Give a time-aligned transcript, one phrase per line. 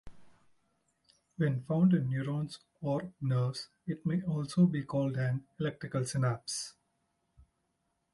[1.37, 6.73] When found in neurons or nerves it may also be called an electrical synapse.